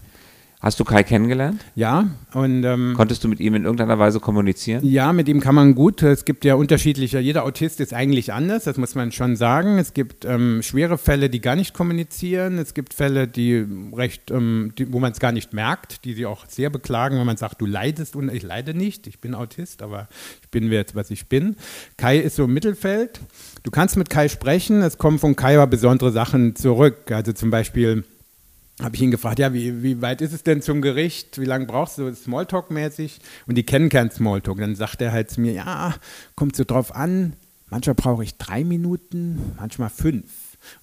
[0.62, 1.64] Hast du Kai kennengelernt?
[1.74, 2.10] Ja.
[2.34, 4.84] Und, ähm, Konntest du mit ihm in irgendeiner Weise kommunizieren?
[4.84, 6.02] Ja, mit ihm kann man gut.
[6.02, 9.78] Es gibt ja unterschiedliche, jeder Autist ist eigentlich anders, das muss man schon sagen.
[9.78, 12.58] Es gibt ähm, schwere Fälle, die gar nicht kommunizieren.
[12.58, 16.26] Es gibt Fälle, die recht, ähm, die, wo man es gar nicht merkt, die sie
[16.26, 19.80] auch sehr beklagen, wenn man sagt, du leidest und ich leide nicht, ich bin Autist,
[19.80, 20.08] aber
[20.42, 21.56] ich bin jetzt, was ich bin.
[21.96, 23.20] Kai ist so im Mittelfeld.
[23.62, 27.10] Du kannst mit Kai sprechen, es kommen von Kai aber besondere Sachen zurück.
[27.10, 28.04] Also zum Beispiel
[28.82, 31.40] habe ich ihn gefragt, ja, wie, wie weit ist es denn zum Gericht?
[31.40, 33.18] Wie lange brauchst du Smalltalk-mäßig?
[33.46, 34.58] Und die kennen keinen Smalltalk.
[34.58, 35.94] Dann sagt er halt zu mir, ja,
[36.34, 37.34] kommt so drauf an.
[37.68, 40.30] Manchmal brauche ich drei Minuten, manchmal fünf.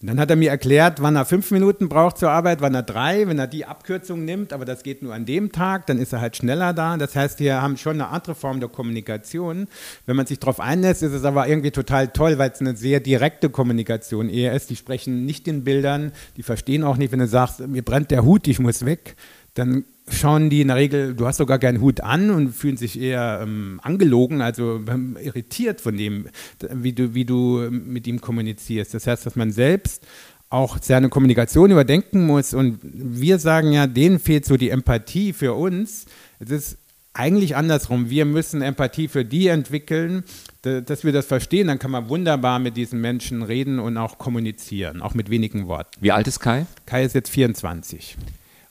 [0.01, 2.83] Und dann hat er mir erklärt, wann er fünf Minuten braucht zur Arbeit, wann er
[2.83, 6.13] drei, wenn er die Abkürzung nimmt, aber das geht nur an dem Tag, dann ist
[6.13, 6.97] er halt schneller da.
[6.97, 9.67] Das heißt, wir haben schon eine andere Form der Kommunikation.
[10.05, 12.99] Wenn man sich darauf einlässt, ist es aber irgendwie total toll, weil es eine sehr
[12.99, 14.69] direkte Kommunikation eher ist.
[14.69, 18.23] Die sprechen nicht in Bildern, die verstehen auch nicht, wenn du sagst, mir brennt der
[18.23, 19.15] Hut, ich muss weg,
[19.53, 22.99] dann schauen die in der Regel, du hast sogar keinen Hut an und fühlen sich
[22.99, 26.27] eher ähm, angelogen, also ähm, irritiert von dem,
[26.71, 28.93] wie du, wie du mit ihm kommunizierst.
[28.93, 30.05] Das heißt, dass man selbst
[30.49, 35.53] auch seine Kommunikation überdenken muss und wir sagen ja, denen fehlt so die Empathie für
[35.53, 36.05] uns.
[36.39, 36.77] Es ist
[37.13, 38.09] eigentlich andersrum.
[38.09, 40.23] Wir müssen Empathie für die entwickeln,
[40.61, 41.67] dass wir das verstehen.
[41.67, 45.91] Dann kann man wunderbar mit diesen Menschen reden und auch kommunizieren, auch mit wenigen Worten.
[45.99, 46.65] Wie alt ist Kai?
[46.85, 48.17] Kai ist jetzt 24.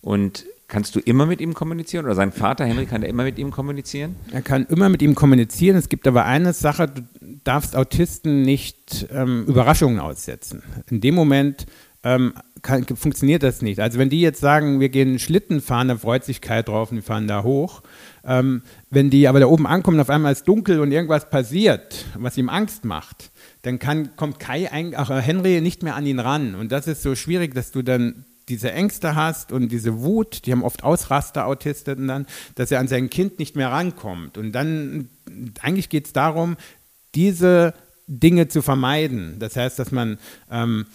[0.01, 3.38] Und Kannst du immer mit ihm kommunizieren oder sein Vater Henry kann er immer mit
[3.38, 4.16] ihm kommunizieren?
[4.33, 5.76] Er kann immer mit ihm kommunizieren.
[5.76, 7.02] Es gibt aber eine Sache, du
[7.44, 10.64] darfst Autisten nicht ähm, Überraschungen aussetzen.
[10.90, 11.66] In dem Moment
[12.02, 13.79] ähm, kann, funktioniert das nicht.
[13.79, 16.96] Also wenn die jetzt sagen, wir gehen Schlitten fahren, dann freut sich Kai drauf und
[16.96, 17.83] wir fahren da hoch.
[18.24, 22.37] Ähm, wenn die aber da oben ankommen, auf einmal ist dunkel und irgendwas passiert, was
[22.37, 23.31] ihm Angst macht,
[23.62, 26.57] dann kann, kommt Kai, ach, Henry nicht mehr an ihn ran.
[26.57, 30.53] Und das ist so schwierig, dass du dann diese Ängste hast und diese Wut, die
[30.53, 34.39] haben oft Ausraster, Autisten dann, dass er an sein Kind nicht mehr rankommt.
[34.39, 35.09] Und dann,
[35.61, 36.57] eigentlich geht es darum,
[37.15, 37.75] diese
[38.07, 39.39] Dinge zu vermeiden.
[39.39, 40.19] Das heißt, dass man
[40.51, 40.87] ähm,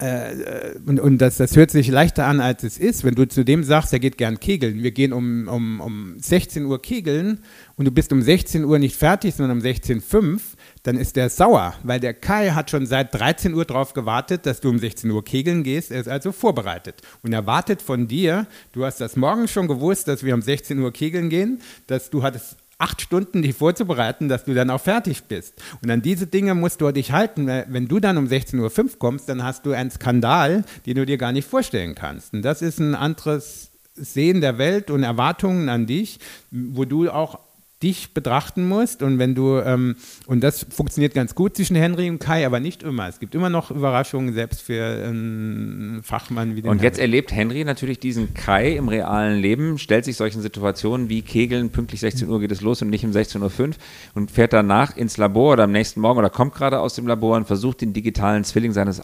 [0.00, 3.04] äh, und, und das, das hört sich leichter an, als es ist.
[3.04, 6.64] Wenn du zu dem sagst, er geht gern kegeln, wir gehen um, um, um 16
[6.64, 7.40] Uhr kegeln
[7.76, 10.40] und du bist um 16 Uhr nicht fertig, sondern um 16.05 Uhr,
[10.82, 14.60] dann ist der sauer, weil der Kai hat schon seit 13 Uhr darauf gewartet, dass
[14.60, 15.90] du um 16 Uhr kegeln gehst.
[15.90, 18.46] Er ist also vorbereitet und er wartet von dir.
[18.72, 22.22] Du hast das morgen schon gewusst, dass wir um 16 Uhr kegeln gehen, dass du
[22.22, 25.54] hattest acht Stunden dich vorzubereiten, dass du dann auch fertig bist.
[25.82, 27.46] Und an diese Dinge musst du dich halten.
[27.46, 31.18] Wenn du dann um 16.05 Uhr kommst, dann hast du einen Skandal, den du dir
[31.18, 32.32] gar nicht vorstellen kannst.
[32.32, 37.38] Und das ist ein anderes Sehen der Welt und Erwartungen an dich, wo du auch
[37.82, 42.18] dich betrachten musst und wenn du, ähm, und das funktioniert ganz gut zwischen Henry und
[42.18, 43.08] Kai, aber nicht immer.
[43.08, 46.86] Es gibt immer noch Überraschungen, selbst für einen Fachmann wie den Und Henry.
[46.86, 51.70] jetzt erlebt Henry natürlich diesen Kai im realen Leben, stellt sich solchen Situationen wie Kegeln,
[51.70, 53.74] pünktlich 16 Uhr geht es los und nicht um 16.05 Uhr
[54.14, 57.36] und fährt danach ins Labor oder am nächsten Morgen oder kommt gerade aus dem Labor
[57.36, 59.02] und versucht den digitalen Zwilling seines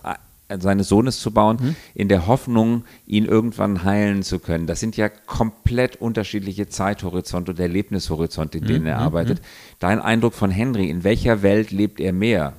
[0.58, 1.76] seines Sohnes zu bauen, mhm.
[1.94, 4.66] in der Hoffnung, ihn irgendwann heilen zu können.
[4.66, 8.88] Das sind ja komplett unterschiedliche Zeithorizonte und Erlebnishorizonte, in denen mhm.
[8.88, 9.40] er arbeitet.
[9.78, 12.54] Dein Eindruck von Henry, in welcher Welt lebt er mehr?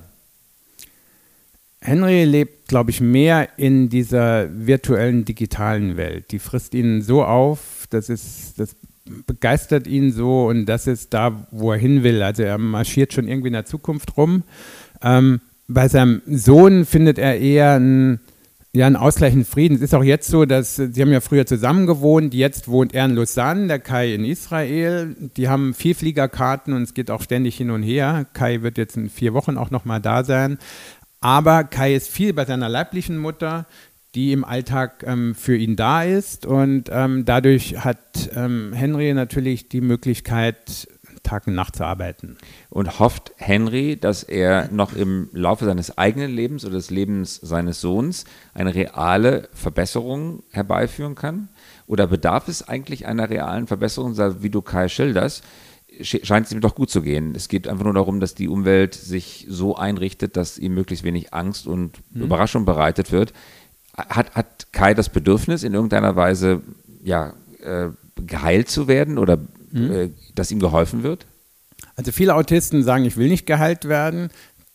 [1.80, 6.32] Henry lebt, glaube ich, mehr in dieser virtuellen, digitalen Welt.
[6.32, 8.76] Die frisst ihn so auf, das, ist, das
[9.26, 12.22] begeistert ihn so und das ist da, wo er hin will.
[12.22, 14.42] Also er marschiert schon irgendwie in der Zukunft rum.
[15.02, 18.20] Ähm, bei seinem Sohn findet er eher einen,
[18.72, 19.76] ja, einen ausgleichenden Frieden.
[19.76, 23.04] Es ist auch jetzt so, dass sie haben ja früher zusammen gewohnt, jetzt wohnt er
[23.04, 25.14] in Lausanne, der Kai in Israel.
[25.36, 28.26] Die haben Vielfliegerkarten und es geht auch ständig hin und her.
[28.32, 30.58] Kai wird jetzt in vier Wochen auch nochmal da sein.
[31.20, 33.66] Aber Kai ist viel bei seiner leiblichen Mutter,
[34.14, 36.46] die im Alltag ähm, für ihn da ist.
[36.46, 40.88] Und ähm, dadurch hat ähm, Henry natürlich die Möglichkeit,
[41.28, 42.38] Tag und Nacht zu arbeiten.
[42.70, 47.80] Und hofft Henry, dass er noch im Laufe seines eigenen Lebens oder des Lebens seines
[47.80, 51.48] Sohns eine reale Verbesserung herbeiführen kann?
[51.86, 55.44] Oder bedarf es eigentlich einer realen Verbesserung, wie du Kai schilderst?
[56.00, 57.34] scheint es ihm doch gut zu gehen.
[57.34, 61.34] Es geht einfach nur darum, dass die Umwelt sich so einrichtet, dass ihm möglichst wenig
[61.34, 62.22] Angst und mhm.
[62.22, 63.32] Überraschung bereitet wird.
[63.96, 66.62] Hat, hat Kai das Bedürfnis, in irgendeiner Weise
[67.02, 67.88] ja, äh,
[68.26, 69.38] geheilt zu werden oder
[69.70, 70.14] mhm.
[70.34, 71.26] dass ihm geholfen wird?
[71.96, 74.28] Also viele Autisten sagen, ich will nicht geheilt werden.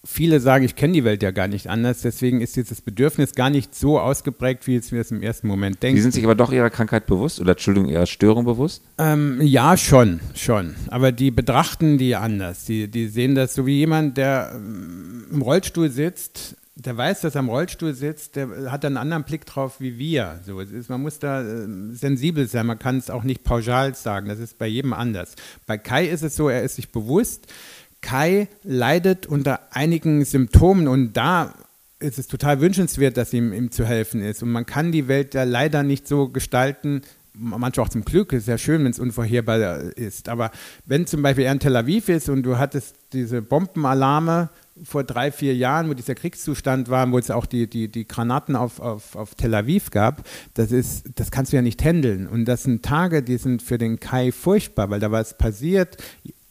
[0.06, 3.49] Viele sagen, ich kenne die Welt ja gar nicht anders, deswegen ist das Bedürfnis gar
[3.49, 5.95] nicht so ausgeprägt, wie wir es im ersten Moment denken.
[5.95, 8.84] Sie sind sich aber doch Ihrer Krankheit bewusst oder Entschuldigung, Ihrer Störung bewusst?
[8.97, 10.75] Ähm, ja, schon, schon.
[10.88, 12.65] Aber die betrachten die anders.
[12.65, 17.36] Die, die sehen das so wie jemand, der ähm, im Rollstuhl sitzt, der weiß, dass
[17.36, 20.39] er im Rollstuhl sitzt, der hat einen anderen Blick drauf wie wir.
[20.43, 24.27] So, ist, man muss da äh, sensibel sein, man kann es auch nicht pauschal sagen,
[24.27, 25.36] das ist bei jedem anders.
[25.67, 27.47] Bei Kai ist es so, er ist sich bewusst,
[28.01, 31.53] Kai leidet unter einigen Symptomen und da
[31.99, 34.43] ist es total wünschenswert, dass ihm, ihm zu helfen ist.
[34.43, 37.01] Und man kann die Welt ja leider nicht so gestalten,
[37.33, 40.29] manchmal auch zum Glück, ist ja schön, wenn es unvorherbar ist.
[40.29, 40.51] Aber
[40.85, 44.49] wenn zum Beispiel er in Tel Aviv ist und du hattest diese Bombenalarme
[44.83, 48.55] vor drei, vier Jahren, wo dieser Kriegszustand war, wo es auch die, die, die Granaten
[48.55, 52.27] auf, auf, auf Tel Aviv gab, das, ist, das kannst du ja nicht handeln.
[52.27, 55.97] Und das sind Tage, die sind für den Kai furchtbar, weil da was passiert.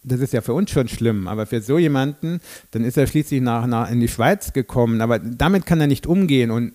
[0.04, 2.40] Das ist ja für uns schon schlimm, aber für so jemanden,
[2.72, 6.06] dann ist er schließlich nach, nach in die Schweiz gekommen, aber damit kann er nicht
[6.06, 6.50] umgehen.
[6.50, 6.72] Und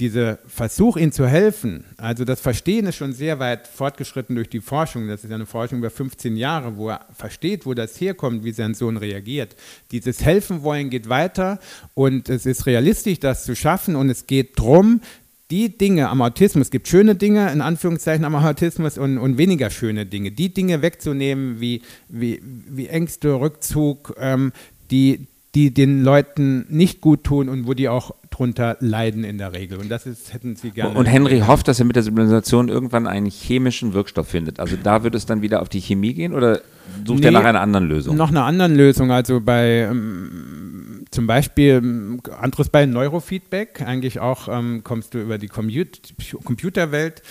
[0.00, 4.60] dieser Versuch, ihnen zu helfen, also das Verstehen ist schon sehr weit fortgeschritten durch die
[4.60, 5.06] Forschung.
[5.06, 8.74] Das ist eine Forschung über 15 Jahre, wo er versteht, wo das herkommt, wie sein
[8.74, 9.54] Sohn reagiert.
[9.92, 11.60] Dieses Helfen wollen geht weiter
[11.94, 15.00] und es ist realistisch, das zu schaffen und es geht darum,
[15.50, 19.70] die Dinge am Autismus, es gibt schöne Dinge in Anführungszeichen am Autismus und, und weniger
[19.70, 24.52] schöne Dinge, die Dinge wegzunehmen wie, wie, wie Ängste, Rückzug, ähm,
[24.90, 29.52] die, die den Leuten nicht gut tun und wo die auch drunter leiden in der
[29.52, 29.78] Regel.
[29.78, 30.98] Und das ist, hätten sie gerne.
[30.98, 34.58] Und Henry hofft, dass er mit der Simulisation irgendwann einen chemischen Wirkstoff findet.
[34.58, 36.60] Also da wird es dann wieder auf die Chemie gehen oder
[37.06, 38.16] sucht nee, er nach einer anderen Lösung?
[38.16, 39.12] Noch einer anderen Lösung.
[39.12, 45.38] Also bei ähm, zum Beispiel ähm, anderes bei Neurofeedback, eigentlich auch ähm, kommst du über
[45.38, 47.22] die Computerwelt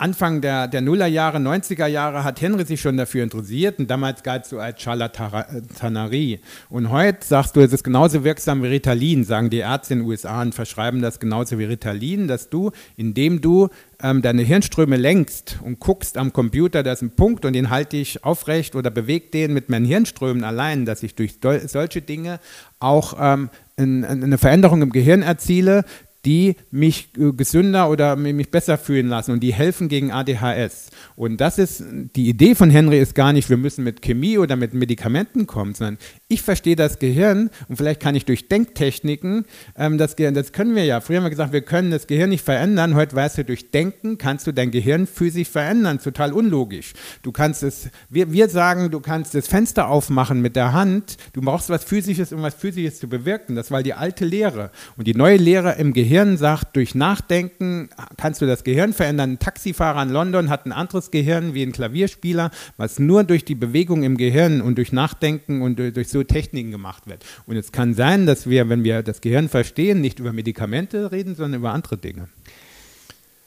[0.00, 4.46] Anfang der, der Nullerjahre, 90er Jahre hat Henry sich schon dafür interessiert und damals galt
[4.46, 6.38] so als Charlatanerie.
[6.70, 10.08] Und heute sagst du, es ist genauso wirksam wie Ritalin, sagen die Ärzte in den
[10.08, 15.58] USA und verschreiben das genauso wie Ritalin, dass du, indem du ähm, deine Hirnströme lenkst
[15.64, 19.30] und guckst am Computer, da ist ein Punkt und den halte ich aufrecht oder bewege
[19.30, 22.38] den mit meinen Hirnströmen allein, dass ich durch solche Dinge
[22.78, 25.84] auch ähm, eine Veränderung im Gehirn erziele,
[26.28, 30.90] die mich äh, gesünder oder mich besser fühlen lassen und die helfen gegen ADHS.
[31.16, 31.82] Und das ist,
[32.16, 35.72] die Idee von Henry ist gar nicht, wir müssen mit Chemie oder mit Medikamenten kommen,
[35.72, 35.96] sondern
[36.28, 40.76] ich verstehe das Gehirn und vielleicht kann ich durch Denktechniken ähm, das Gehirn, das können
[40.76, 41.00] wir ja.
[41.00, 42.94] Früher haben wir gesagt, wir können das Gehirn nicht verändern.
[42.94, 45.98] Heute weißt du, durch Denken kannst du dein Gehirn physisch verändern.
[45.98, 46.92] Total unlogisch.
[47.22, 51.16] Du kannst es, wir, wir sagen, du kannst das Fenster aufmachen mit der Hand.
[51.32, 53.56] Du brauchst was Physisches, um was Physisches zu bewirken.
[53.56, 54.72] Das war die alte Lehre.
[54.98, 59.34] Und die neue Lehre im Gehirn sagt, durch Nachdenken kannst du das Gehirn verändern.
[59.34, 63.54] Ein Taxifahrer in London hat ein anderes Gehirn wie ein Klavierspieler, was nur durch die
[63.54, 67.24] Bewegung im Gehirn und durch Nachdenken und durch so Techniken gemacht wird.
[67.46, 71.36] Und es kann sein, dass wir, wenn wir das Gehirn verstehen, nicht über Medikamente reden,
[71.36, 72.26] sondern über andere Dinge.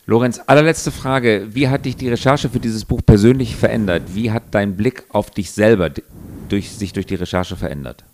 [0.05, 1.49] Lorenz, allerletzte Frage.
[1.51, 4.03] Wie hat dich die Recherche für dieses Buch persönlich verändert?
[4.13, 5.91] Wie hat dein Blick auf dich selber
[6.47, 8.05] durch, sich durch die Recherche verändert?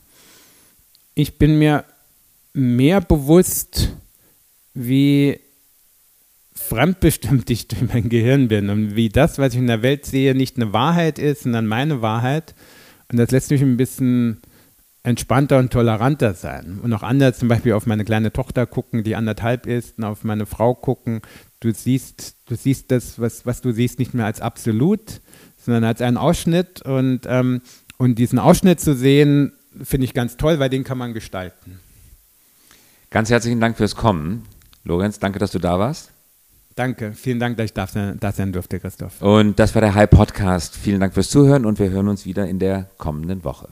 [1.13, 1.85] Ich bin mir
[2.53, 3.89] mehr bewusst,
[4.77, 5.39] wie
[6.53, 10.35] fremdbestimmt ich durch mein Gehirn bin und wie das, was ich in der Welt sehe,
[10.35, 12.55] nicht eine Wahrheit ist, sondern meine Wahrheit.
[13.11, 14.41] Und das lässt mich ein bisschen
[15.03, 16.79] entspannter und toleranter sein.
[16.83, 20.23] Und auch anders zum Beispiel auf meine kleine Tochter gucken, die anderthalb ist, und auf
[20.23, 21.21] meine Frau gucken.
[21.61, 25.21] Du siehst, du siehst das, was, was du siehst, nicht mehr als absolut,
[25.57, 26.81] sondern als einen Ausschnitt.
[26.81, 27.61] Und, ähm,
[27.97, 31.79] und diesen Ausschnitt zu sehen, finde ich ganz toll, weil den kann man gestalten.
[33.09, 34.43] Ganz herzlichen Dank fürs Kommen.
[34.87, 36.11] Lorenz, danke, dass du da warst.
[36.75, 37.87] Danke, vielen Dank, dass ich da
[38.31, 39.21] sein durfte, Christoph.
[39.21, 40.75] Und das war der High Podcast.
[40.75, 43.69] Vielen Dank fürs Zuhören und wir hören uns wieder in der kommenden Woche.